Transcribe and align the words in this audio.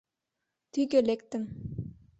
Тӱгӧ 0.71 0.99
лектым. 1.07 1.43